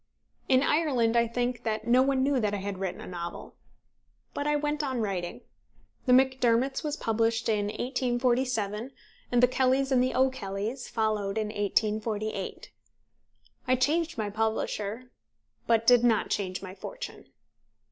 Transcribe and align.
In 0.49 0.63
Ireland, 0.63 1.15
I 1.15 1.27
think 1.27 1.61
that 1.61 1.85
no 1.85 2.01
one 2.01 2.23
knew 2.23 2.39
that 2.39 2.55
I 2.55 2.57
had 2.57 2.79
written 2.79 3.01
a 3.01 3.05
novel. 3.05 3.53
But 4.33 4.47
I 4.47 4.55
went 4.55 4.81
on 4.81 4.99
writing. 4.99 5.41
The 6.07 6.11
Macdermots 6.13 6.83
was 6.83 6.97
published 6.97 7.47
in 7.47 7.67
1847, 7.67 8.93
and 9.31 9.43
The 9.43 9.47
Kellys 9.47 9.91
and 9.91 10.01
the 10.03 10.15
O'Kellys 10.15 10.87
followed 10.89 11.37
in 11.37 11.49
1848. 11.49 12.71
I 13.67 13.75
changed 13.75 14.17
my 14.17 14.31
publisher, 14.31 15.11
but 15.67 15.85
did 15.85 16.03
not 16.03 16.31
change 16.31 16.63
my 16.63 16.73
fortune. 16.73 17.27